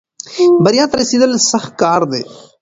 [0.63, 2.21] بریا ته رسېدل سخت کار دی.